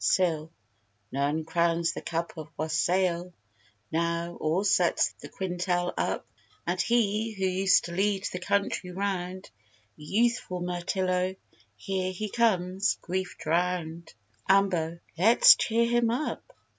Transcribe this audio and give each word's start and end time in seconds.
SIL. 0.03 0.49
None 1.11 1.45
crowns 1.45 1.91
the 1.93 2.01
cup 2.01 2.33
Of 2.35 2.49
wassail 2.57 3.33
now, 3.91 4.35
or 4.41 4.65
sets 4.65 5.11
the 5.19 5.29
quintel 5.29 5.93
up: 5.95 6.25
And 6.65 6.81
he, 6.81 7.33
who 7.33 7.45
used 7.45 7.85
to 7.85 7.91
lead 7.91 8.27
the 8.33 8.39
country 8.39 8.89
round, 8.89 9.51
Youthful 9.95 10.61
Mirtillo, 10.63 11.35
here 11.75 12.11
he 12.11 12.29
comes, 12.31 12.97
grief 13.03 13.37
drown'd. 13.37 14.15
AMBO. 14.49 14.97
Let's 15.19 15.53
cheer 15.53 15.85
him 15.87 16.09
up. 16.09 16.51